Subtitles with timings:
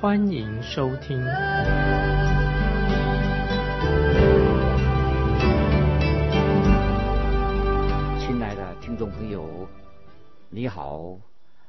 [0.00, 1.18] 欢迎收听。
[8.18, 9.68] 亲爱的听众朋友，
[10.48, 11.18] 你好，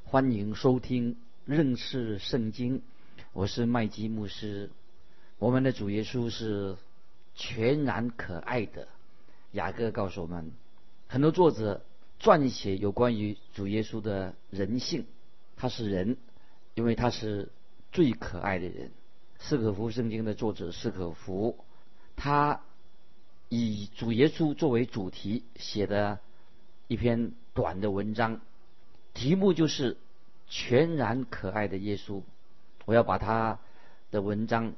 [0.06, 2.82] 欢迎收听认识圣经。
[3.34, 4.70] 我是麦基牧师。
[5.38, 6.78] 我们的主耶稣是
[7.36, 8.88] 全然可爱的。
[9.52, 10.54] 雅各告诉我们，
[11.10, 11.82] 很多作者
[12.22, 15.06] 撰写有关于主耶稣的人性，
[15.58, 16.16] 他是人，
[16.76, 17.50] 因为他是
[17.92, 18.92] 最可爱的人。
[19.40, 21.58] 斯可夫圣经的作者斯可夫，
[22.16, 22.62] 他
[23.50, 26.20] 以主耶稣作为主题写的
[26.88, 28.42] 一篇短的文章，
[29.14, 29.98] 题目就是
[30.48, 32.22] “全然可爱的耶稣”。
[32.86, 33.60] 我要把他
[34.12, 34.74] 的文章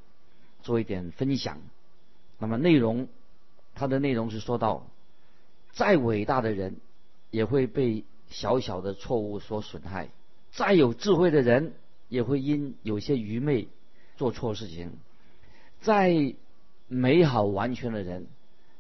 [0.61, 1.59] 做一点分享。
[2.39, 3.07] 那么内容。
[3.75, 4.85] 他的内容是说到，
[5.71, 6.75] 再伟大的人
[7.31, 10.09] 也会被小小的错误所损害；
[10.51, 11.73] 再有智慧的人
[12.13, 13.69] 也会因有些愚昧
[14.17, 14.89] 做错事情；
[15.81, 16.35] 再
[16.87, 18.27] 美好完全的人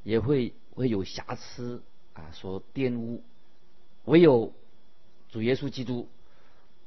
[0.03, 1.81] 也会会有瑕疵
[2.13, 3.23] 啊所玷污。
[4.05, 4.53] 唯有
[5.29, 6.07] 主耶稣基督，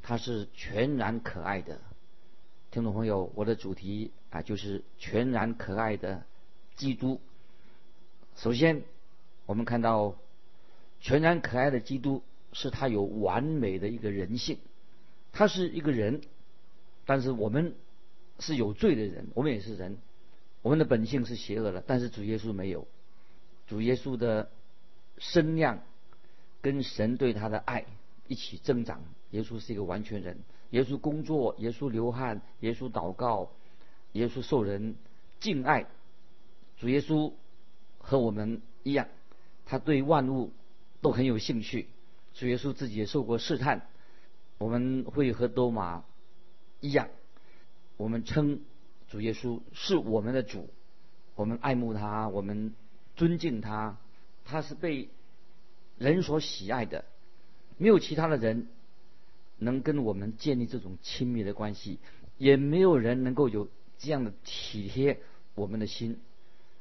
[0.04, 1.80] 他是全然可爱的。
[2.70, 6.22] 听众朋友，我的主题啊就是全然可爱的
[6.76, 7.20] 基督。
[8.36, 8.84] 首先，
[9.46, 10.14] 我们看到
[11.00, 12.22] 全然可爱的基督
[12.52, 14.58] 是他有完美的一个人性，
[15.32, 16.20] 他是一个人，
[17.06, 17.74] 但是我们
[18.38, 19.96] 是有罪的人，我们也是人，
[20.60, 22.86] 我们的本性是邪恶的，但是主耶稣没有，
[23.66, 24.50] 主耶稣的
[25.16, 25.80] 身量
[26.60, 27.86] 跟神对他的爱
[28.28, 30.36] 一起增长，耶稣是一个完全人，
[30.70, 33.52] 耶稣工作，耶稣流汗，耶稣祷告，
[34.12, 34.96] 耶稣受人
[35.40, 35.86] 敬爱，
[36.76, 37.32] 主耶稣。
[37.98, 39.08] 和我们一样，
[39.64, 40.52] 他对万物
[41.00, 41.88] 都很有兴趣。
[42.34, 43.88] 主耶稣自己也受过试探。
[44.58, 46.04] 我们会和多马
[46.80, 47.08] 一样，
[47.96, 48.60] 我们称
[49.08, 50.68] 主耶稣是我们的主，
[51.34, 52.74] 我们爱慕他，我们
[53.14, 53.98] 尊敬他，
[54.44, 55.08] 他是被
[55.98, 57.04] 人所喜爱的。
[57.78, 58.68] 没有其他的人
[59.58, 61.98] 能跟我们建立这种亲密的关系，
[62.38, 65.20] 也没有人能够有这样的体贴
[65.54, 66.18] 我们的心。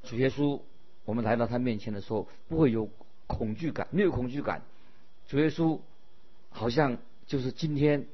[0.03, 0.62] 主耶稣。
[1.06, 2.89] 我们来到他面前的时候，不会有
[3.27, 4.63] 恐惧感，没有恐惧感。
[5.27, 5.79] 主耶稣
[6.50, 8.07] 好像就是今天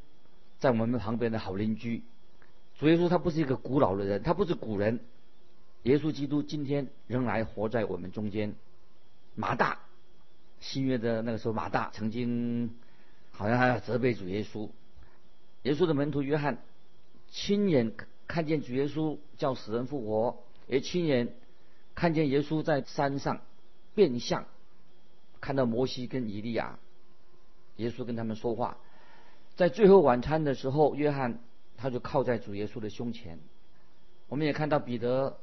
[0.61, 2.03] 在我们旁边的好邻居。
[2.79, 5.01] 主耶稣他不是一个古老的人，他不是古人。
[5.83, 8.55] 耶稣基督今天仍然活在我们中间。
[9.35, 9.79] 马大，
[10.59, 12.75] 新约的那个时候，马大曾经
[13.31, 14.69] 好像还要责备主耶稣。
[15.63, 16.59] 耶稣的门徒约翰
[17.31, 17.93] 亲眼
[18.27, 21.33] 看见主耶稣叫死人复活，也亲眼。
[21.93, 23.41] 看见耶稣在山上
[23.93, 24.45] 变相，
[25.41, 26.79] 看到摩西跟以利亚，
[27.75, 28.77] 耶稣跟他们说话。
[29.55, 31.39] 在最后晚餐的时候，约翰
[31.77, 33.39] 他就靠在主耶稣的胸前。
[34.27, 35.37] 我们也看到彼得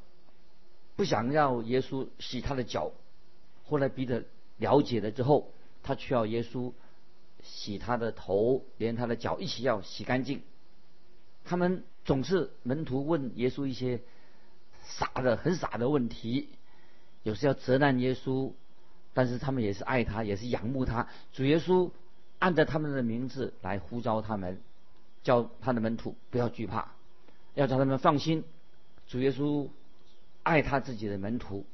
[0.96, 2.92] 不想要耶稣洗他的脚，
[3.64, 4.24] 后来彼得
[4.56, 5.52] 了解了之后，
[5.82, 6.72] 他需要耶稣
[7.42, 10.42] 洗他的头，连他的脚一起要洗干净。
[11.44, 14.00] 他们总是门徒问耶稣一些。
[14.90, 16.48] 傻的很傻的问题，
[17.22, 18.52] 有时要责难耶稣，
[19.12, 21.08] 但是他们也是爱他，也是仰慕他。
[21.34, 21.90] 主耶稣
[22.38, 24.60] 按照他们的名字来呼召他们，
[25.22, 26.92] 叫他的门徒不要惧怕，
[27.54, 28.44] 要叫他们放心。
[29.06, 29.68] 主耶稣
[30.42, 31.66] 爱他自己的门徒，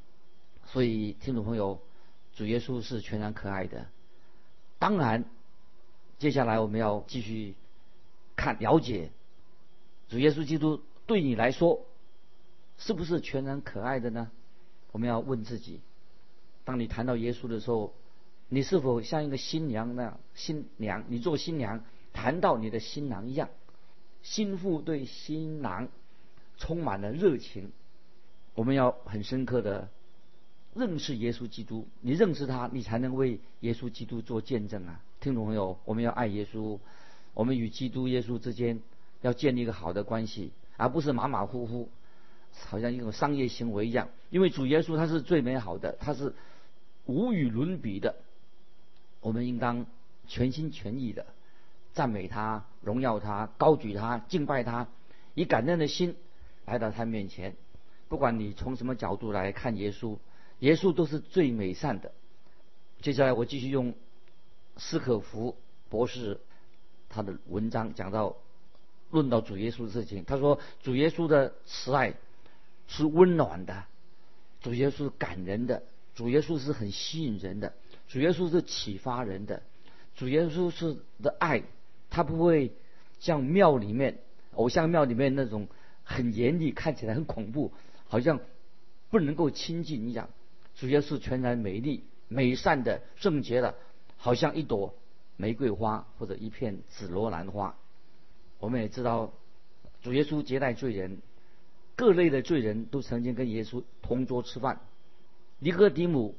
[0.66, 1.80] 所以听众朋友，
[2.34, 3.86] 主耶稣是全然可爱的。
[4.78, 5.24] 当然，
[6.18, 7.54] 接下来我们要继续
[8.36, 9.10] 看了解
[10.08, 11.84] 主耶稣基督对你来说。
[12.76, 14.32] 是不是全然可爱的呢？
[14.90, 15.80] 我们要问自己：
[16.64, 17.94] 当你谈到耶稣的时候，
[18.48, 20.20] 你是否像一个新娘那样？
[20.34, 23.48] 新娘，你做新娘，谈到你的新郎一样，
[24.22, 25.88] 心腹对新郎
[26.56, 27.72] 充满了热情。
[28.54, 29.88] 我们要很深刻的
[30.74, 35.00] 认识耶稣基督，你认识他，你才能为耶稣基督做见证啊！
[35.20, 36.78] 听众朋友，我们要爱耶稣，
[37.32, 38.80] 我们与基督耶稣之间
[39.22, 41.88] 要建立一个好的关系，而不是马马虎虎。
[42.66, 46.32] 好像一种商业行为一样，因为主耶稣他是最美好的，他是
[47.04, 48.14] 无与伦比的。
[49.24, 49.86] 我们应当
[50.28, 51.24] 全心全意的
[51.94, 54.86] 赞美他、荣耀他、高举他、敬拜他，
[55.32, 56.14] 以感恩的心
[56.66, 57.56] 来到他面前。
[58.10, 60.18] 不管你从什么角度来看耶稣，
[60.58, 62.12] 耶稣都是最美善的。
[63.00, 63.94] 接下来我继续用
[64.76, 65.56] 斯可夫
[65.88, 66.38] 博士
[67.08, 68.36] 他的文章讲到
[69.10, 70.24] 论到主耶稣的事情。
[70.24, 72.12] 他说主耶稣的慈爱
[72.88, 73.84] 是温暖的，
[74.60, 75.82] 主耶稣感人的，
[76.14, 77.72] 主耶稣是很吸引人的，
[78.08, 79.62] 主耶稣是启发人的，
[80.14, 81.62] 主耶稣是的爱，
[82.10, 82.72] 他不会
[83.20, 84.18] 像庙里面
[84.52, 85.68] 偶像庙里面那种
[86.02, 87.72] 很严厉，看起来很恐怖。
[88.06, 88.38] 好像
[89.10, 90.28] 不能够亲近一样，
[90.76, 93.74] 主耶稣全然美丽、美善的、圣洁的，
[94.16, 94.94] 好像一朵
[95.36, 97.76] 玫瑰花或者一片紫罗兰花。
[98.60, 99.32] 我们也知道，
[100.02, 101.22] 主耶稣接待罪人，
[101.96, 104.80] 各类的罪人都曾经跟耶稣同桌吃饭。
[105.58, 106.36] 尼哥底母，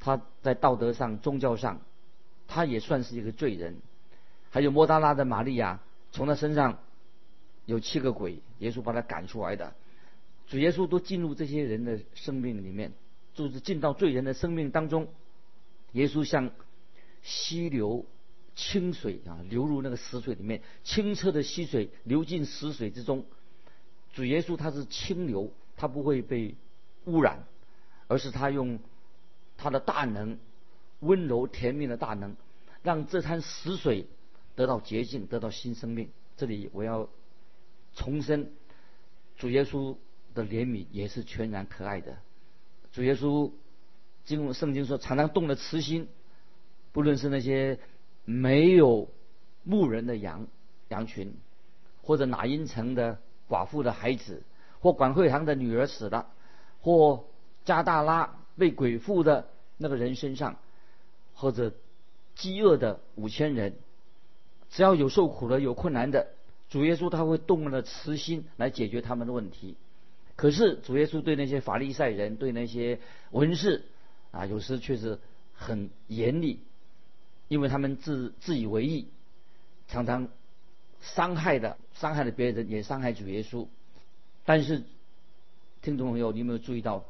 [0.00, 1.80] 他在道德上、宗教上，
[2.46, 3.76] 他也算是一个罪人。
[4.50, 5.80] 还有莫大拉的玛利亚，
[6.12, 6.78] 从他身上
[7.66, 9.74] 有七个鬼，耶稣把他赶出来的。
[10.46, 12.92] 主耶稣都进入这些人的生命里面，
[13.34, 15.08] 就是进到罪人的生命当中。
[15.92, 16.50] 耶稣像
[17.22, 18.06] 溪流
[18.54, 23.26] 清水啊，流入那个死水里面，清澈的溪水流进死水之中。
[24.14, 26.54] 主耶稣他是清流，他不会被
[27.04, 27.44] 污染，
[28.06, 28.78] 而是他用
[29.58, 30.38] 他的大能，
[31.00, 32.34] 温柔甜蜜的大能，
[32.82, 34.06] 让这滩死水
[34.56, 36.08] 得到洁净，得到新生命。
[36.38, 37.10] 这里我要
[37.94, 38.50] 重申，
[39.36, 39.94] 主耶稣。
[40.34, 42.16] 的怜悯也是全然可爱的。
[42.92, 43.50] 主耶稣
[44.24, 46.06] 经圣经说，常常动了慈心，
[46.92, 47.80] 不论是那些
[48.24, 49.08] 没有
[49.64, 50.46] 牧人的羊
[50.88, 51.34] 羊群，
[52.02, 53.18] 或者哪因城的
[53.48, 54.44] 寡妇的孩子，
[54.78, 56.30] 或管会堂的女儿死了，
[56.82, 57.24] 或
[57.64, 60.58] 加大拉被鬼附的那个人身上，
[61.34, 61.72] 或者
[62.34, 63.74] 饥饿的五千人，
[64.70, 66.28] 只要有受苦的、有困难的，
[66.68, 69.76] 主耶稣他会动了慈心来解决他们的问题。
[70.36, 73.00] 可是主耶稣对那些法利赛人、对那些
[73.30, 73.84] 文士
[74.30, 75.18] 啊，有时却是
[75.54, 76.60] 很严厉，
[77.48, 79.08] 因为他们自自以为意，
[79.88, 80.28] 常常
[81.00, 83.66] 伤害的伤害了别人，也伤害主耶稣。
[84.44, 84.84] 但是
[85.82, 87.04] 听众朋友，你有没有注意到，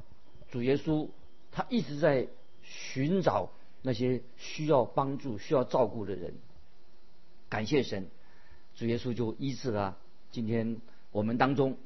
[0.51, 1.09] 主耶稣
[1.51, 2.29] 他一直在
[2.63, 3.51] 寻找
[3.83, 6.35] 那些需要帮助、需要照顾的人。
[7.49, 8.09] 感谢神，
[8.75, 9.99] 主耶稣就医治了
[10.31, 10.81] 今天
[11.13, 11.77] 我们当中。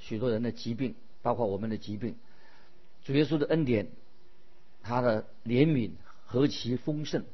[0.00, 2.16] 许多人的疾病，包括我们的疾病，
[3.04, 3.88] 主耶稣的恩典，
[4.82, 5.92] 他的怜悯
[6.26, 7.24] 何其丰盛！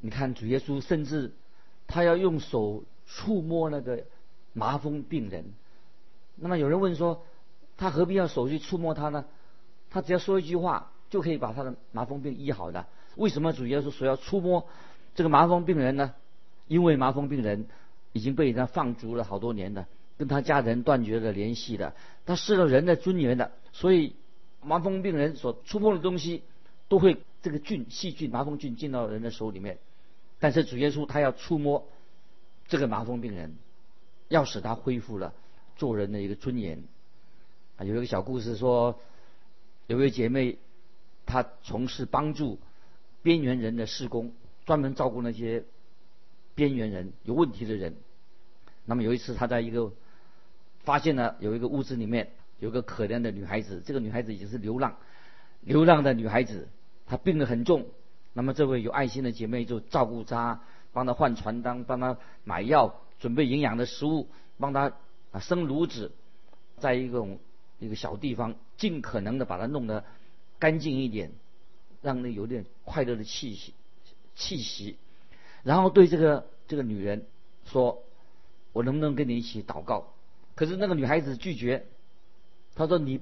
[0.00, 1.32] 你看主耶稣甚至
[1.86, 4.04] 他要用手触摸那个
[4.52, 5.54] 麻风病人。
[6.34, 7.24] 那么有人问说，
[7.78, 9.24] 他何必要手去触摸他呢？
[9.90, 12.86] 他只要说一句话就可以把他的麻风病医好的。
[13.16, 14.66] 为什么主耶稣说要触摸
[15.14, 16.14] 这个麻风病人呢？
[16.68, 17.66] 因为麻风病人
[18.12, 19.86] 已经被人家放逐了好多年了。
[20.18, 21.94] 跟他家人断绝了联系的，
[22.24, 24.16] 他失了人的尊严的，所以
[24.62, 26.42] 麻风病人所触碰的东西，
[26.88, 29.76] 都会这个菌细菌麻风菌进到人的手里面。
[30.38, 31.86] 但是主耶稣他要触摸
[32.66, 33.56] 这个麻风病人，
[34.28, 35.34] 要使他恢复了
[35.76, 36.82] 做人的一个尊严。
[37.76, 38.98] 啊，有一个小故事说，
[39.86, 40.58] 有位姐妹，
[41.26, 42.58] 她从事帮助
[43.22, 44.32] 边缘人的施工，
[44.64, 45.64] 专门照顾那些
[46.54, 47.96] 边缘人有问题的人。
[48.84, 49.92] 那么有一次，她在一个
[50.80, 54.96] 发现了有一个屋子里面有个可怜的女孩子，这个女孩子已经是流浪，
[55.60, 56.68] 流浪的女孩子，
[57.06, 57.86] 她病得很重。
[58.32, 60.62] 那么这位有爱心的姐妹就照顾她，
[60.92, 64.28] 帮她换床单，帮她买药，准备营养的食物，
[64.58, 64.92] 帮她
[65.32, 66.12] 啊生炉子，
[66.78, 67.38] 在一种
[67.78, 70.04] 一个小地方，尽可能的把它弄得
[70.58, 71.32] 干净一点，
[72.02, 73.74] 让那有点快乐的气息
[74.34, 74.96] 气息。
[75.62, 77.26] 然后对这个这个女人
[77.64, 78.02] 说
[78.72, 80.12] ：“我能不能跟你一起祷告？”
[80.54, 81.86] 可是那个女孩子拒绝，
[82.74, 83.20] 她说：“你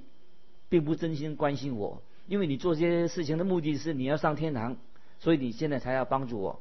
[0.68, 4.76] 并不真心关心我，因为你做这些事情的目的是你要上天堂，
[5.20, 6.60] 所以你现在才要帮助我。”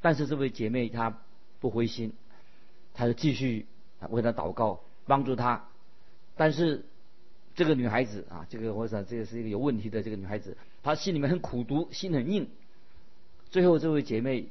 [0.00, 1.18] 但是这位姐妹她
[1.60, 2.12] 不灰心，
[2.92, 3.66] 她就继续
[4.10, 5.66] 为她祷告，帮助她。
[6.36, 6.84] 但是
[7.54, 12.48] 这个女孩子啊，这个我想这个是一个有问题的这个女孩子，她心里面很苦毒，心很硬。
[13.50, 14.48] 最后这位姐妹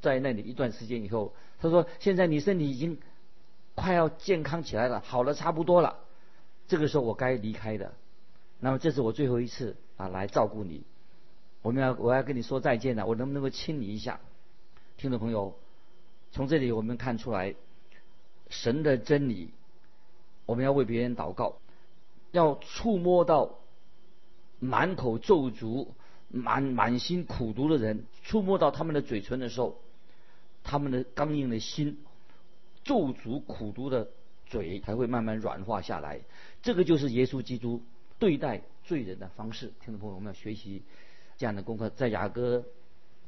[0.00, 2.98] 在那里一段时间以后，她说：“现在你身体已经……”
[3.76, 5.98] 快要健康起来了，好了差不多了，
[6.68, 7.92] 这个时候我该离开的。
[8.60, 10.84] 那么这是我最后一次啊来照顾你，
[11.60, 14.20] 我们要我要跟你说再见了，我能不能够亲你一下？
[14.96, 15.58] 听众朋友，
[16.30, 17.56] 从这里我们看出来
[18.48, 19.50] 神的真理，
[20.46, 21.56] 我们要为别人祷告，
[22.34, 23.60] 要触摸到
[24.58, 25.86] 满口咒诅、
[26.28, 29.80] 满满心苦毒的人，触摸到他们的嘴唇的时候，
[30.64, 31.98] 他们的刚硬的心。
[32.82, 34.10] 咒诅苦毒的
[34.46, 36.22] 嘴才会慢慢软化下来。
[36.60, 37.80] 这个就是耶稣基督
[38.18, 39.72] 对待罪人的方式。
[39.84, 40.82] 听众朋友，我们要学习
[41.38, 42.64] 这样的功课，在雅歌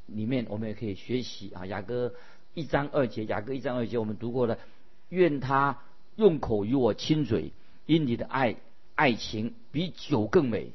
[0.06, 1.64] 里面我们也可以学习啊。
[1.64, 2.12] 雅歌
[2.54, 4.58] 一章二节，雅歌一章二节我们读过了。
[5.10, 5.80] 愿他
[6.16, 7.52] 用口与我亲嘴，
[7.86, 8.56] 因你的爱
[8.96, 10.72] 爱情比酒更美。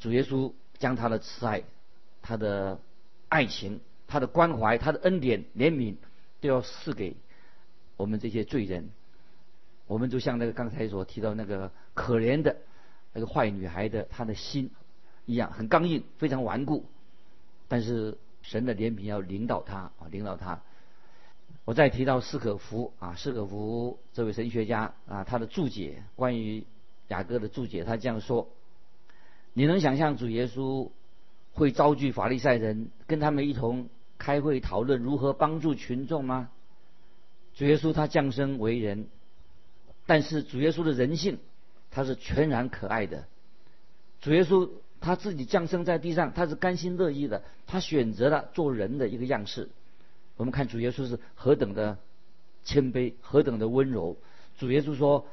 [0.00, 1.62] 主耶稣将他的慈爱、
[2.20, 2.78] 他的
[3.28, 5.96] 爱情、他的关怀、他的恩典、怜悯，
[6.40, 7.16] 都要赐给
[7.96, 8.90] 我们这些罪人。
[9.86, 12.56] 我们就像那个刚才所提到那个可怜的
[13.12, 14.70] 那个坏女孩的她的心
[15.26, 16.84] 一样，很刚硬，非常顽固。
[17.68, 20.60] 但是神的怜悯要领导他啊，领导他。
[21.64, 26.64] 我再提到斯可夫啊，斯可夫这位神学家啊，他的注解关于
[27.12, 28.48] 雅各的注解，他这样说：
[29.52, 30.88] 你能想象主耶稣
[31.52, 36.48] 会召集法利赛人，跟他们一同开会讨论如何帮助群众吗？
[37.54, 39.08] 主耶稣他降生为人，
[40.06, 41.38] 但是主耶稣的人性
[41.90, 43.26] 他是全然可爱的。
[44.22, 49.68] 主耶稣他自己降生在地上，他是甘心乐意的，他选择了做人的一个样式。
[50.38, 51.98] 我们看主耶稣是何等的
[52.64, 54.16] 谦卑，何等的温柔。
[54.58, 55.26] 主耶稣说：“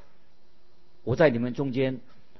[1.03, 2.00] 我在你们中间，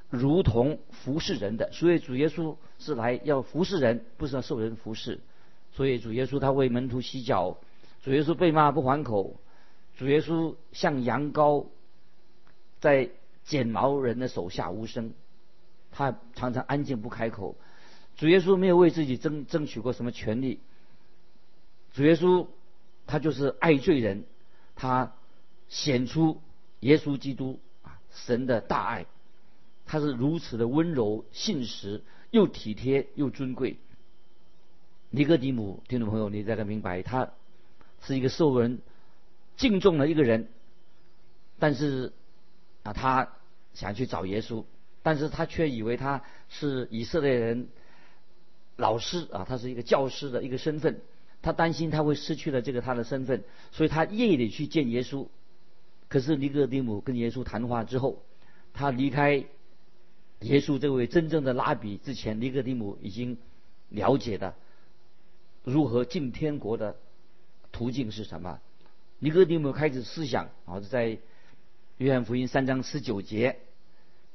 [0.10, 5.20] 如同服侍人的。”所以主耶稣是来要服侍人，不是要受人服侍。
[5.72, 7.58] 所以主耶稣他为门徒洗脚，
[8.02, 9.40] 主耶稣被骂不还口，
[9.98, 11.68] 主耶稣像羊羔
[12.80, 13.10] 在
[13.44, 15.14] 剪毛人的手下无声，
[15.92, 17.56] 他常常安静不开口。
[18.18, 20.60] 主耶稣没有为自己争争取过什么权利。
[21.94, 22.48] 主耶稣，
[23.08, 24.26] 他就是爱罪人，
[24.76, 25.14] 他
[25.70, 26.42] 显出
[26.82, 27.60] 耶稣基督
[28.12, 29.06] 神的大爱，
[29.86, 33.78] 他是如此的温柔信实，又体贴又尊贵。
[35.10, 37.32] 尼哥底母，听众朋友，你大概明白，他
[38.02, 38.80] 是一个受人
[39.58, 40.48] 敬重的一个人，
[41.58, 42.14] 但是
[42.84, 43.30] 啊，他
[43.74, 44.66] 想去找耶稣，
[45.02, 47.70] 但是他却以为他是以色列人
[48.78, 51.02] 老师啊，他是一个教师的一个身份。
[51.42, 55.28] 他担心他会失去了这个他的身份，所以他夜里去见耶稣。
[56.10, 58.22] 可是尼哥底母跟耶稣谈话之后，
[58.74, 59.36] 他离开
[60.42, 63.38] 耶稣这位真正的拉比之前，尼哥底母已经
[63.90, 64.56] 了解的
[65.64, 66.96] 如何进天国的
[67.72, 68.60] 途径是什么。
[69.20, 71.20] 尼哥底母开始思想，啊，在
[71.98, 73.58] 约翰福音三章十九节，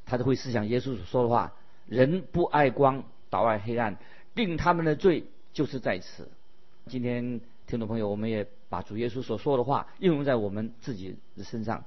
[0.04, 1.54] 他都会思想耶稣所说的话：
[1.86, 3.96] 人不爱光，倒爱黑暗，
[4.34, 6.28] 定他们的罪就是在此。
[6.86, 11.84] 今天听众朋友，我们也把主耶稣所说的话应用在我们自己的身上。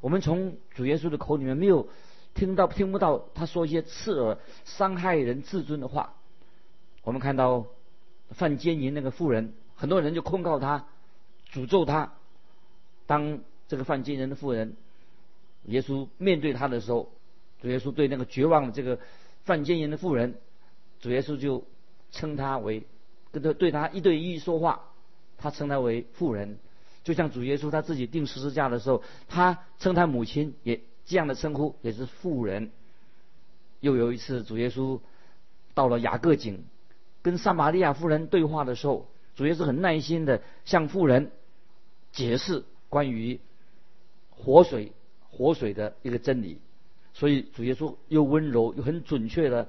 [0.00, 1.86] 我们从主耶稣的口里面没有
[2.32, 6.14] 听到、听不到他说一些刺耳、伤害人自尊的话。
[7.02, 7.66] 我们看到
[8.30, 10.86] 犯奸淫那个妇人，很多人就控告他、
[11.52, 12.14] 诅咒他。
[13.06, 14.76] 当这个犯奸淫的妇人，
[15.64, 17.12] 耶稣面对他的时候，
[17.60, 18.98] 主耶稣对那个绝望的这个
[19.44, 20.38] 犯奸淫的妇人，
[21.00, 21.66] 主耶稣就
[22.10, 22.86] 称他为。
[23.30, 24.89] 跟他对他一对一说话，
[25.40, 26.58] 他称他为妇人，
[27.02, 32.70] 就像主耶稣他自己钉十字架的时候，他称他母亲也这样的称呼，也是妇人。
[33.80, 35.00] 又有一次，主耶稣
[35.74, 36.62] 到了雅各井，
[37.22, 41.32] 跟撒玛利亚妇人对话的时候，主耶稣很耐心的向妇人
[42.12, 43.40] 解释关于
[44.28, 44.92] 活水、
[45.30, 46.60] 活水的一个真理。
[47.14, 49.68] 所以主耶稣又温柔又很准确的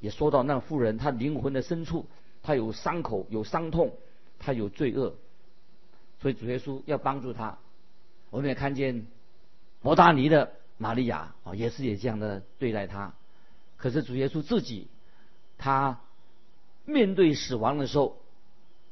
[0.00, 2.06] 也说到那妇人她灵魂的深处。
[2.40, 3.92] 他有伤口，有伤痛，
[4.38, 5.14] 他有罪恶，
[6.20, 7.58] 所以主耶稣要帮助他。
[8.30, 9.06] 我们也看见
[9.80, 13.14] 摩达尼的玛利亚啊，也是也这样的对待他。
[13.76, 14.88] 可是主耶稣自己，
[15.56, 16.00] 他
[16.84, 18.18] 面对死亡的时候，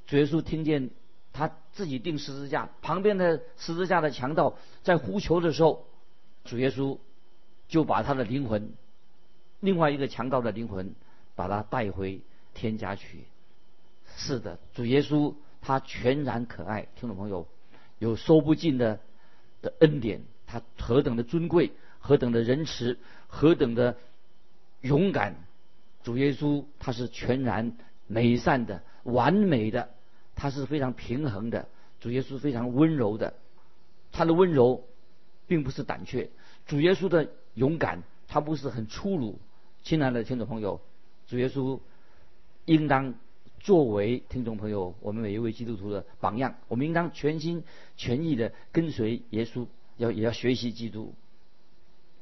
[0.06, 0.90] 主耶稣听见
[1.32, 5.86] 他自己钉十字架旁边的十字架的强盗在呼求的时候，
[6.44, 6.98] 主耶稣
[7.68, 8.72] 就把他的灵魂，
[9.60, 10.94] 另外一个强盗的灵魂，
[11.34, 12.20] 把他带回
[12.54, 13.24] 天家去。
[14.18, 17.46] 是的，主耶稣他全然可爱，听众朋友，
[17.98, 18.98] 有说不尽的
[19.60, 23.96] 的恩典，他何等的尊贵，何等的仁慈，何等的
[24.80, 25.36] 勇敢。
[26.02, 29.90] 主耶稣他是全然美善的、完美的，
[30.34, 31.68] 他是非常平衡的。
[32.00, 33.34] 主耶稣非常温柔的，
[34.12, 34.88] 他的温柔
[35.46, 36.30] 并不是胆怯。
[36.66, 39.38] 主耶稣的勇敢，他不是很粗鲁。
[39.82, 40.80] 亲爱的听众朋友，
[41.26, 41.80] 主耶稣
[42.64, 43.14] 应当。
[43.60, 47.64] 作为听众朋友，我们每一位基督徒的榜样，我们应当全心
[47.96, 51.14] 全意的跟随耶稣，要也要学习基督。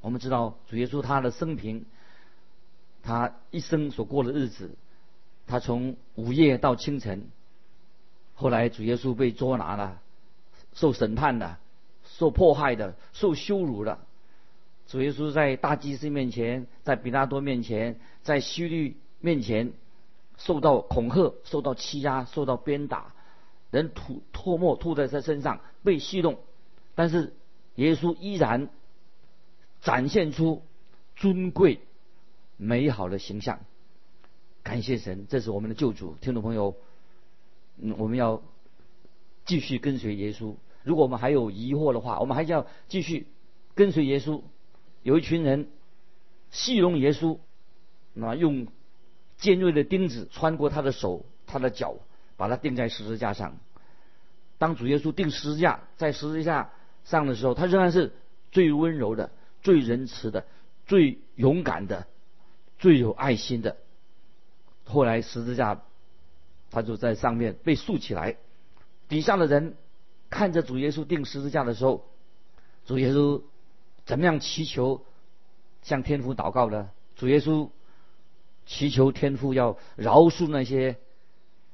[0.00, 1.85] 我们知道主耶稣他的生平，
[3.03, 4.71] 他一生所过的日子，
[5.47, 7.26] 他从午夜到清晨，
[8.35, 10.00] 后来主耶稣被捉拿了，
[10.73, 11.59] 受审判了，
[12.05, 13.99] 受迫害的、受羞辱的。
[14.87, 19.73] 主耶稣在大祭司面前，在比拉多面前，在希律面前，
[20.37, 23.14] 受到恐吓、受到欺压、受到鞭打，
[23.71, 26.38] 人吐唾沫吐在他身上，被戏弄。
[26.95, 27.35] 但是
[27.76, 28.69] 耶稣依然
[29.81, 30.62] 展现出
[31.17, 31.81] 尊贵、
[32.57, 33.61] 美好的形象。
[34.62, 36.17] 感谢神，这是我们的救主。
[36.21, 36.75] 听众朋友，
[37.79, 38.43] 嗯，我们要
[39.45, 40.55] 继续跟随耶稣。
[40.85, 43.26] 如果我们还有疑惑的话，我们还是要继续
[43.75, 44.43] 跟随耶稣。
[45.03, 45.69] 有一群人
[46.50, 47.38] 戏弄耶稣，
[48.14, 48.67] 那用
[49.45, 51.97] 尖锐的钉子穿过他的手、他的脚，
[52.39, 53.59] 把他钉在十字架上。
[54.57, 56.71] 当主耶稣钉十字架在十字架
[57.05, 58.15] 上的时候，他仍然是
[58.51, 60.47] 最温柔的、最仁慈的、
[60.87, 62.07] 最勇敢的、
[62.79, 63.77] 最有爱心的。
[64.87, 65.83] 后来十字架，
[66.71, 68.39] 他就在上面被竖起来，
[69.11, 69.77] 底下的人
[70.31, 72.09] 看着主耶稣钉十字架的时候，
[72.87, 73.43] 主耶稣
[74.07, 75.05] 怎么样祈求
[75.83, 76.89] 向天父祷告呢？
[77.17, 77.69] 主耶稣
[78.66, 80.97] 祈求天父要饶恕那些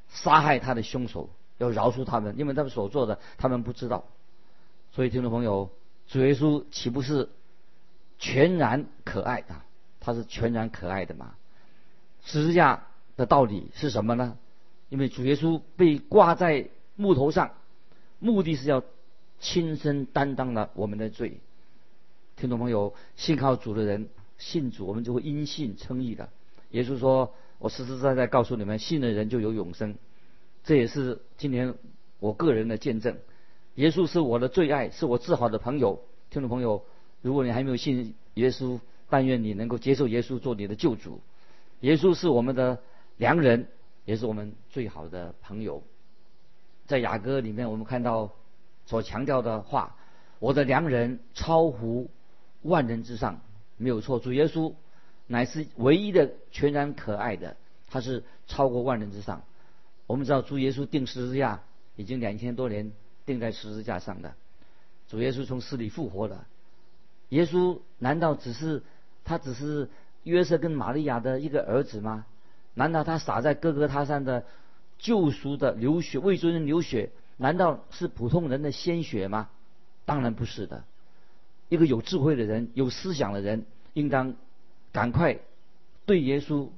[0.09, 4.05] 杀害他的凶手，要饶恕他们，因为他们所做的他们不知道。
[4.93, 5.71] 所以听众朋友，
[6.09, 7.29] 主耶稣岂不是
[8.19, 9.65] 全然可爱啊？
[10.01, 11.35] 他是全然可爱的嘛？
[12.25, 12.87] 十字架。
[13.17, 14.39] 的道理是什么呢？
[14.89, 17.51] 因为主耶稣被挂在木头上，
[18.19, 18.83] 目的是要
[19.41, 21.39] 亲身担当了我们的罪。
[22.37, 26.31] 听众朋友，信靠主的人，信主，我们就会因信称义的。
[26.71, 29.97] 耶稣说：“我实实在在告诉你们，信的人就有永生。”
[30.65, 31.75] 这也是今天
[32.19, 33.17] 我个人的见证。
[33.77, 36.03] 耶稣是我的最爱，是我最好的朋友。
[36.31, 36.85] 听众朋友，
[37.23, 41.21] 如果你还没有信耶稣，但愿你能够接受耶稣做你的救主。
[41.81, 42.81] 耶稣是我们的。
[43.17, 43.69] 良人
[44.07, 45.83] 也是我们最好的朋友，
[46.87, 48.33] 在雅歌里面，我们看到
[48.87, 49.95] 所强调的话
[50.41, 52.09] ：“我的良人超乎
[52.63, 53.43] 万人之上。”
[53.77, 54.73] 没有错，主耶稣
[55.31, 57.57] 乃是唯一的全然可爱的，
[57.89, 59.43] 他是超过万人之上。
[60.09, 61.61] 我们知道，主耶稣钉十字架
[61.95, 62.91] 已经两千多年
[63.25, 64.35] 钉在十字架上的，
[65.09, 66.49] 主耶稣从死里复活了。
[67.29, 68.83] 耶稣难道只是
[69.25, 69.89] 他只是
[70.25, 72.27] 约瑟跟玛利亚的一个儿子吗？
[72.75, 74.45] 难道他洒在哥哥他山的
[74.99, 79.49] 救赎的流血，为尊人流血，难道是普通人的鲜血吗？
[80.05, 80.83] 当然不是的。
[81.69, 84.35] 一个有智慧的人、有思想的人，应当
[84.93, 85.39] 赶快
[86.07, 86.69] 对耶稣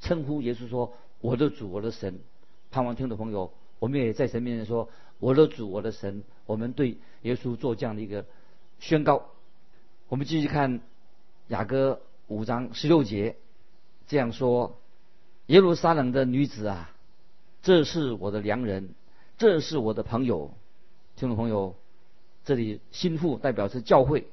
[0.00, 2.18] 称呼耶稣说：“我的主，我的神。”
[2.70, 4.88] 盼望听的朋友，我们也在神面前说
[5.20, 8.26] ：“我的主，我的神。”我们对耶稣做这样的一个
[8.80, 9.26] 宣告。
[10.08, 10.80] 我们继续看
[11.48, 13.36] 雅歌五章十六节，
[14.06, 14.78] 这样说。
[15.46, 16.90] 耶路撒冷的女子啊，
[17.62, 18.94] 这是我的良人，
[19.36, 20.52] 这是我的朋友。
[21.16, 21.76] 听众朋友，
[22.44, 24.26] 这里心腹代表是教会，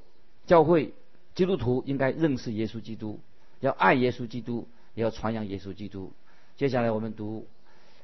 [0.46, 0.94] 教会
[1.34, 3.20] 基督徒应该认识耶稣基督，
[3.60, 6.12] 要爱耶稣基督，也要传扬耶稣基督。
[6.56, 7.46] 接下来我们读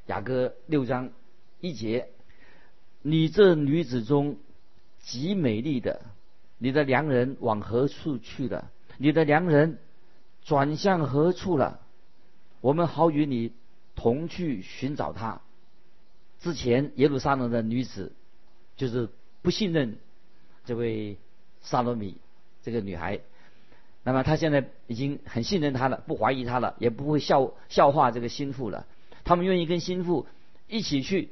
[0.07, 1.11] 雅歌六章
[1.61, 2.09] 一节：
[3.03, 4.39] 你这女子中
[5.01, 6.01] 极美丽的，
[6.59, 8.71] 你的良人往何处去了？
[8.97, 9.79] 你的良人
[10.43, 11.81] 转向何处了？
[12.61, 13.53] 我们好与你
[13.95, 15.41] 同去寻找他。
[16.41, 18.13] 之前耶路撒冷的女子
[18.77, 19.09] 就是
[19.43, 19.99] 不信任
[20.65, 21.19] 这位
[21.61, 22.17] 萨罗米
[22.63, 23.21] 这个女孩，
[24.03, 28.87] 那么她现在已经很信任他了，不怀疑他了，也不会笑笑话这个心腹了。
[29.25, 30.27] 他们愿意跟心腹
[30.67, 31.31] 一起去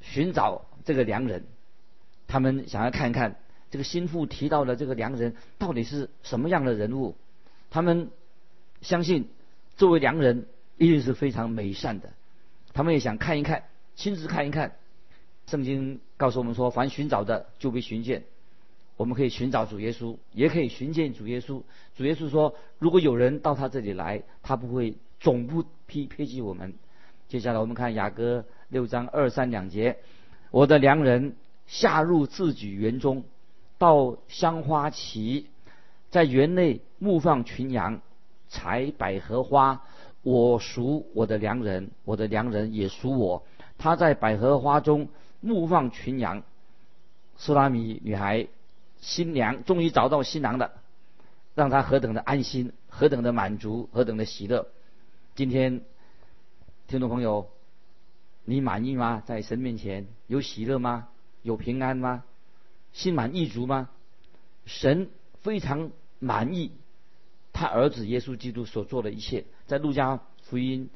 [0.00, 1.44] 寻找这个良人，
[2.26, 3.36] 他们想要看看
[3.70, 7.16] 这个心腹提到的这个良人到底是什么样的人物。
[7.70, 8.10] 他们
[8.82, 9.28] 相信
[9.76, 10.46] 作为良人。
[10.76, 12.10] 一定是非常美善的，
[12.72, 13.62] 他们也想看一看，
[13.94, 14.74] 亲自看一看。
[15.46, 18.24] 圣经告诉我们说，凡寻找的就被寻见。
[18.96, 21.62] 我们可以寻找主耶稣，也可以寻见主耶稣。
[21.96, 26.74] 主耶稣说，如果有人到他这里来，他不会总不批批击我们。
[27.28, 29.96] 接下来我们看雅歌六章二三两节：
[30.50, 31.34] 我的良人
[31.66, 33.24] 下入自己园中，
[33.78, 35.46] 到香花旗，
[36.10, 38.00] 在园内牧放群羊，
[38.48, 39.82] 采百合花。
[40.22, 43.44] 我属我的良人，我的良人也属我。
[43.76, 45.08] 他在百合花中
[45.40, 46.42] 牧放群羊。
[47.36, 48.46] 苏拉米女孩
[49.04, 50.72] 新娘终于找到新郎了，
[51.54, 54.66] 让他何等的安心，何等的满足，何等的喜乐。
[55.34, 55.82] 今天，
[56.88, 57.50] 听众朋友，
[58.46, 59.22] 你满意吗？
[59.26, 61.08] 在神面前有喜乐吗？
[61.42, 62.24] 有平安吗？
[62.94, 63.90] 心满意足吗？
[64.64, 65.10] 神
[65.42, 66.72] 非常满意。
[67.52, 70.88] 他儿子耶稣基督所做的一切，在路加福音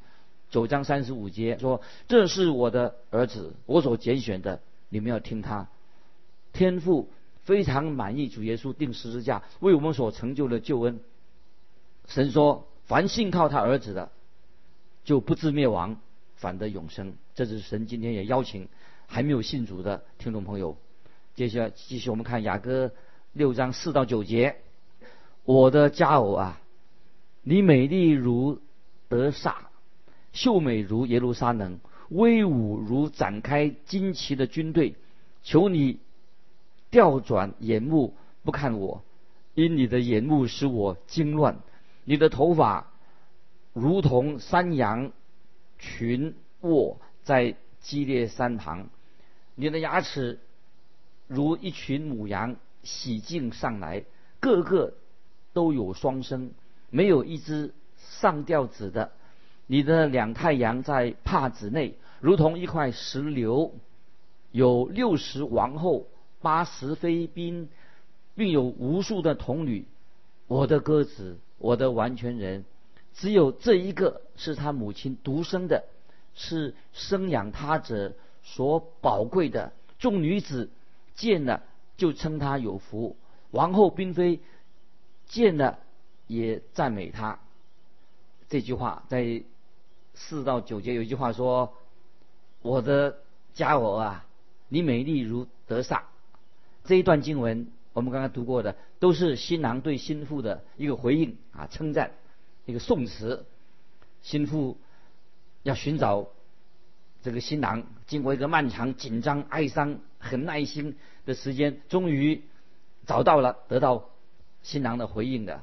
[0.49, 5.67] 九章三十五节说：“这是我的儿子，我所拣选的，你们要听他。”
[6.51, 7.11] 天父
[7.49, 10.99] 非常满意主耶稣定十字架为我们所成就的救恩。
[12.05, 14.11] 神说：“凡信靠他儿子的，
[15.03, 15.97] 就不至灭亡，
[16.35, 18.67] 反得永生。”这是神今天也邀请
[19.07, 20.77] 还没有信主的听众朋友。
[21.33, 22.91] 接下来继续我们看雅歌
[23.33, 24.57] 六章四到九节
[25.43, 26.61] ：“我的佳偶啊，
[27.41, 28.61] 你美丽如
[29.07, 29.71] 德萨，
[30.33, 34.93] 秀美如耶路撒冷，威武如展开旌旗的军队。
[35.41, 35.97] 求你
[36.91, 39.03] 调转眼目不看我，
[39.53, 41.59] 因你的眼目使我惊乱。”
[42.05, 42.87] 你的头发
[43.73, 45.11] 如同山羊
[45.77, 48.89] 群卧在激烈山旁，
[49.53, 50.39] 你的牙齿
[51.27, 54.05] 如一群母羊洗净上来，
[54.39, 54.95] 个个
[55.53, 56.51] 都有双生，
[56.89, 59.11] 没有一只上吊子的。
[59.67, 63.75] 你的两太阳在帕子内，如同一块石榴，
[64.51, 66.07] 有六十王后，
[66.41, 67.69] 八十妃嫔，
[68.35, 69.85] 并有无数的童女。
[70.47, 71.37] 我的鸽子。
[71.61, 72.63] 我的完全人，
[73.13, 75.83] 只有这一个是他母亲独生的，
[76.33, 79.73] 是生养他者所宝贵的。
[79.97, 80.69] 众女子
[81.15, 81.63] 见了
[81.97, 83.17] 就称他有福，
[83.51, 84.39] 王后嫔妃
[85.25, 85.79] 见了
[86.27, 87.41] 也赞美他。
[88.47, 89.43] 这句话在
[90.13, 91.73] 四到九节有一句话说
[92.63, 93.17] ：“我的
[93.53, 94.25] 佳偶啊，
[94.69, 96.05] 你美丽如德萨。”
[96.89, 97.67] 这一段经文。
[97.93, 102.13] 我们刚刚读过的都是新郎对新妇的一个回应啊，称赞
[102.65, 103.45] 一个颂词。
[104.23, 104.75] 新妇
[105.61, 106.29] 要寻找
[107.21, 110.97] 这个新郎，经过一个漫长、紧张、哀伤、很耐心
[111.27, 112.41] 的时间，终于
[113.05, 114.09] 找到了，得到
[114.63, 115.61] 新郎的回应的。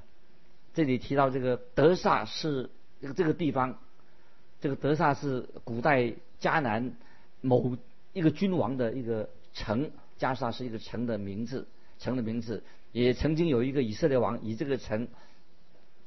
[0.74, 3.78] 这里提到这个德萨是这个这个地方，
[4.60, 6.92] 这个德萨是古代迦南
[7.40, 7.76] 某
[8.12, 11.68] 一个君王的一个城，加沙是一个城的名字。
[11.98, 15.08] 城的名字也曾经有一个以色列王以这个城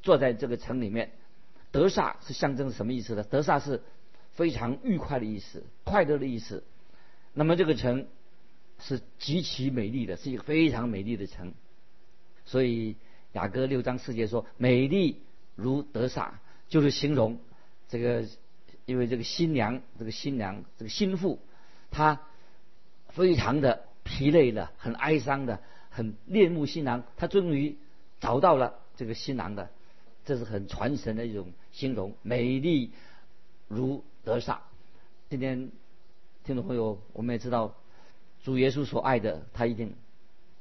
[0.04, 1.12] 坐在这个城里面。
[1.72, 3.24] 德萨是象征什么意思呢？
[3.24, 3.82] 德萨是
[4.32, 6.64] 非常愉快的意思，快乐的意思。
[7.34, 8.08] 那么这个城
[8.80, 11.54] 是极其美丽的，是一个非常美丽的城。
[12.46, 12.96] 所以
[13.34, 15.22] 雅歌六章四节说：“美丽
[15.56, 17.40] 如德萨”，就是形容
[17.88, 18.26] 这个，
[18.86, 21.40] 因为这个新娘，这个新娘，这个心腹，
[21.92, 22.22] 她
[23.10, 25.60] 非常的疲累的，很哀伤的。
[25.92, 27.76] 很恋慕新郎，他终于
[28.20, 29.70] 找到了这个新郎的，
[30.24, 32.92] 这是很传神的一种形容，美丽
[33.68, 34.62] 如德萨。
[35.30, 35.72] 今天
[36.44, 37.76] 听众朋友，我们也知道
[38.44, 39.96] 主耶稣所爱的，他一定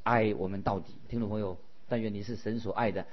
[0.02, 0.94] 爱我们到底。
[1.08, 1.58] 听众朋友，
[1.88, 3.06] 但愿你是神所爱的，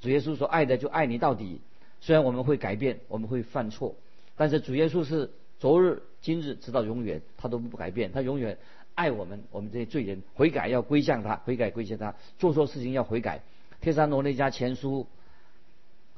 [0.00, 1.60] 主耶稣所爱的就爱你到底。
[2.00, 3.96] 虽然我们会改变，我们会犯错，
[4.36, 8.58] 但是主耶稣是昨日、今日直到永远，他都不改变，他永远。
[8.94, 13.42] 爱我们，我们这些罪人悔改要归向他，悔改归向他，做错事情要悔改。
[13.80, 15.06] 天山罗那家前书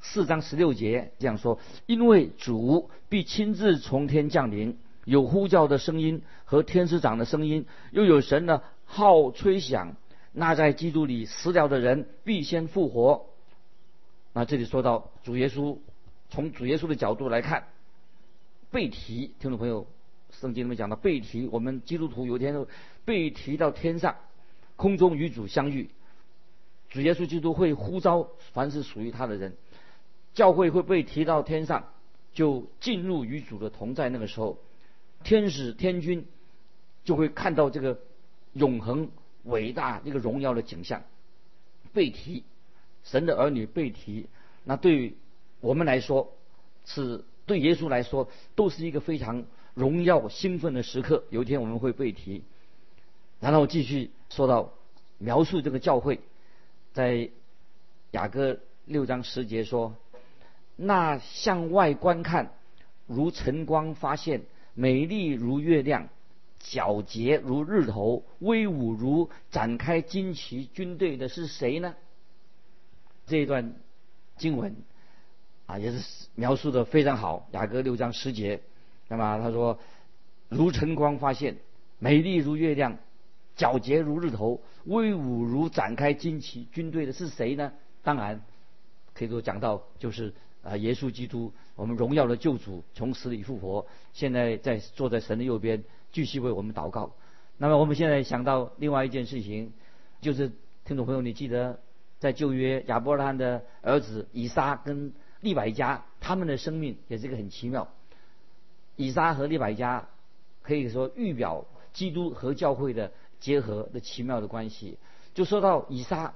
[0.01, 9.95] 四章十六节这样说：因为主必亲自从天降临，有呼叫的声音和天使长的声音，又有神的号吹响。
[10.31, 13.27] 那在基督里死了的人必先复活。
[14.33, 15.77] 那这里说到主耶稣，
[16.31, 17.67] 从主耶稣的角度来看，
[18.71, 19.85] 被提，听众朋友。
[20.39, 22.65] 圣经里面讲到被提，我们基督徒有一天
[23.03, 24.15] 被提到天上，
[24.77, 25.89] 空中与主相遇，
[26.89, 29.57] 主耶稣基督会呼召凡是属于他的人，
[30.33, 31.89] 教会会被提到天上，
[32.33, 34.07] 就进入与主的同在。
[34.07, 34.57] 那个时候，
[35.21, 36.25] 天使天君
[37.03, 37.99] 就会看到这个
[38.53, 39.09] 永恒
[39.43, 41.03] 伟大一个荣耀的景象。
[41.91, 42.45] 被提，
[43.03, 44.27] 神的儿女被提，
[44.63, 45.17] 那对于
[45.59, 46.33] 我们来说，
[46.85, 49.43] 是对耶稣来说，都是一个非常。
[49.73, 52.43] 荣耀兴奋的时刻，有一天我们会被提。
[53.39, 54.73] 然后继续说到
[55.17, 56.19] 描述这个教会，
[56.91, 57.29] 在
[58.11, 59.95] 雅各六章十节说
[60.75, 62.51] ：“那向外观看，
[63.07, 64.41] 如晨光发现，
[64.73, 66.09] 美丽如月亮，
[66.61, 71.95] 皎洁如日头，威武如展开旌旗军队的是谁呢？”
[73.25, 73.73] 这一段
[74.35, 74.75] 经文
[75.71, 77.47] 啊，也是描述的非常好。
[77.51, 78.59] 雅各六章十节。
[79.07, 79.79] 那么他说，
[80.49, 81.55] 如晨光发现，
[81.97, 82.97] 美丽如月亮，
[83.55, 87.71] 皎洁如日头，威武如展开旌旗军队的是谁呢？
[88.03, 88.41] 当然，
[89.13, 95.81] 可以说讲到就是啊，耶稣基督，我们荣耀的救主，从死里复活，现在在坐在神的右边，
[96.11, 97.13] 继续为我们祷告。
[97.57, 99.71] 那么我们现在想到另外一件事情，
[100.19, 100.51] 就是
[100.83, 101.79] 听众朋友，你记得
[102.19, 107.89] 在旧约亚伯拉罕的儿子以撒跟利百加，他们的生命也是一个很奇妙。
[108.95, 110.07] 以撒和利百加
[110.61, 114.97] 可以说预表基督和教会的结合的奇妙的关系。
[115.33, 116.33] 就说到以撒，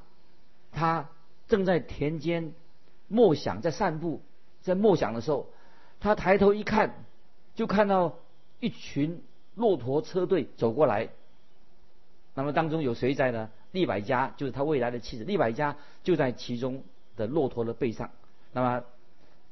[0.72, 1.10] 他
[1.48, 2.54] 正在田间
[3.08, 4.22] 默想，在散步，
[4.62, 5.50] 在默想的时候，
[6.00, 7.06] 他抬头一看，
[7.54, 8.15] 就看到
[8.60, 9.22] 一群
[9.54, 11.10] 骆驼车队走过来。
[12.34, 13.50] 那么当中有谁在呢？
[13.72, 16.84] 利百加就是他未来的妻子，利百加就在其中
[17.15, 18.10] 的骆驼的背上。
[18.54, 18.84] 那么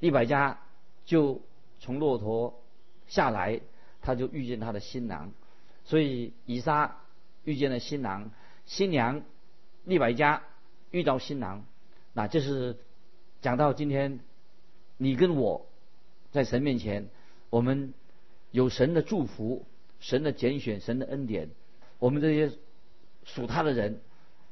[0.04, 0.60] 利百加
[1.06, 1.40] 就
[1.80, 2.62] 从骆驼
[3.08, 3.62] 下来，
[4.02, 5.32] 他就遇见他的新郎。
[5.86, 6.98] 所以以撒
[7.46, 8.30] 遇见了新郎，
[8.66, 9.24] 新娘
[9.86, 10.44] 利百加
[10.92, 11.64] 遇到新郎。
[12.12, 12.78] 那这是
[13.40, 14.20] 讲到今天，
[14.98, 15.66] 你跟我
[16.32, 17.08] 在神面前，
[17.50, 17.94] 我们
[18.52, 19.66] 有神的祝福、
[20.02, 21.50] 神的拣选、神的恩典，
[22.00, 22.58] 我们这些。
[23.26, 24.02] 属他的人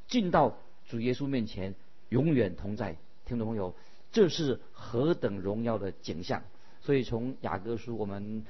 [0.07, 1.75] 进到主耶稣面前，
[2.07, 2.95] 永远同在。
[3.25, 3.75] 听众朋友，
[4.11, 6.43] 这是何等荣耀的景象！
[6.81, 8.45] 所以从雅各书我们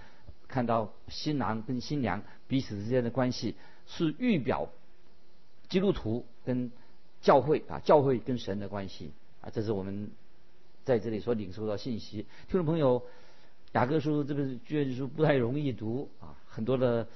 [0.48, 3.56] 看到新郎跟新娘彼此之间的关系，
[3.88, 4.70] 是预表
[5.70, 6.72] 基督徒跟
[7.22, 9.50] 教会啊，教会跟神的关系啊。
[9.52, 10.12] 这是我们
[10.84, 12.26] 在这里所领受到信息。
[12.50, 13.04] 听众朋友，
[13.74, 17.08] 雅各书这本卷书不太容易读啊，很多的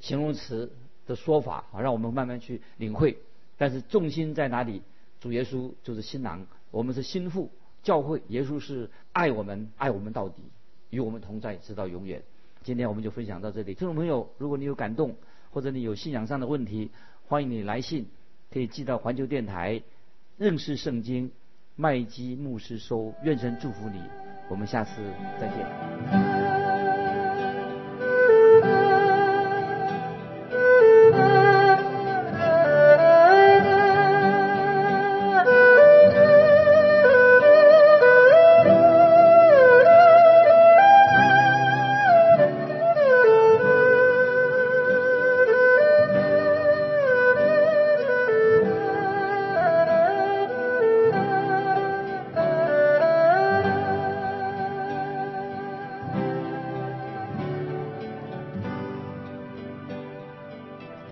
[0.00, 0.70] 形容词。
[1.06, 3.18] 的说法啊，让我们慢慢去领会。
[3.58, 4.80] 但是重心在哪里？
[5.20, 7.50] 主耶稣就是新郎，我们是心腹，
[7.84, 10.42] 教会耶稣是爱我们，爱我们到底，
[10.90, 12.22] 与我们同在，直到永远。
[12.62, 13.74] 今天我们就分享到这里。
[13.74, 15.14] 听众朋友，如果你有感动，
[15.52, 16.90] 或者你有信仰上的问题，
[17.28, 18.06] 欢迎你来信，
[18.50, 19.82] 可以寄到环球电台
[20.38, 21.30] 认识圣经
[21.76, 23.14] 麦基牧师收。
[23.22, 24.00] 愿神祝福你，
[24.48, 24.92] 我们下次
[25.38, 26.33] 再见。